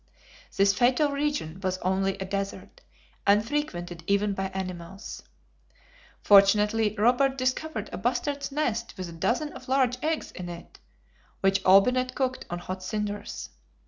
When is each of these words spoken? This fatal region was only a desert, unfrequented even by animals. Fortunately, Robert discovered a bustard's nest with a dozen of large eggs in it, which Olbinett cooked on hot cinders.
This 0.57 0.73
fatal 0.73 1.11
region 1.11 1.59
was 1.61 1.77
only 1.77 2.17
a 2.17 2.25
desert, 2.25 2.81
unfrequented 3.27 4.03
even 4.07 4.33
by 4.33 4.47
animals. 4.47 5.21
Fortunately, 6.23 6.95
Robert 6.97 7.37
discovered 7.37 7.87
a 7.93 7.99
bustard's 7.99 8.51
nest 8.51 8.95
with 8.97 9.09
a 9.09 9.13
dozen 9.13 9.53
of 9.53 9.67
large 9.67 9.99
eggs 10.03 10.31
in 10.31 10.49
it, 10.49 10.79
which 11.41 11.63
Olbinett 11.65 12.15
cooked 12.15 12.45
on 12.49 12.57
hot 12.57 12.81
cinders. 12.81 13.49